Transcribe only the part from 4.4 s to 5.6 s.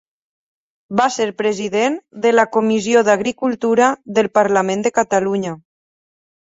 Parlament de Catalunya.